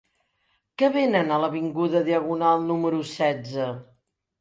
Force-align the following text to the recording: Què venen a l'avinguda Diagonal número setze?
Què 0.81 0.89
venen 0.95 1.29
a 1.29 1.37
l'avinguda 1.45 2.03
Diagonal 2.09 2.69
número 2.73 3.07
setze? 3.15 3.73